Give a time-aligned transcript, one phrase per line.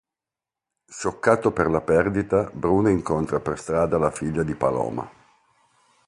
[0.87, 5.07] Scioccato per la perdita, Bruno incontra per strada la figlia di Paloma.